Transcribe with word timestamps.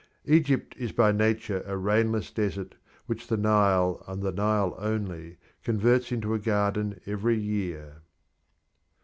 Egypt 0.25 0.73
is 0.79 0.91
by 0.91 1.11
nature 1.11 1.61
a 1.67 1.77
rainless 1.77 2.31
desert 2.31 2.73
which 3.05 3.27
the 3.27 3.37
Nile 3.37 4.03
and 4.07 4.23
the 4.23 4.31
Nile 4.31 4.73
only, 4.79 5.37
converts 5.63 6.11
into 6.11 6.33
a 6.33 6.39
garden 6.39 6.99
every 7.05 7.37
year. 7.39 8.01